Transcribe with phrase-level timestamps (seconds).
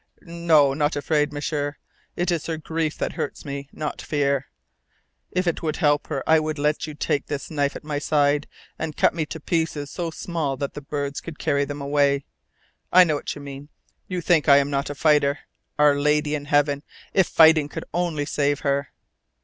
[0.23, 1.77] "No, not afraid, M'sieur.
[2.15, 4.47] It is her grief that hurts me, not fear.
[5.29, 8.47] If it would help her I would let you take this knife at my side
[8.79, 12.25] and cut me into pieces so small that the birds could carry them away.
[12.91, 13.69] I know what you mean.
[14.07, 15.37] You think I am not a fighter.
[15.77, 16.81] Our Lady in Heaven,
[17.13, 18.87] if fighting could only save her!"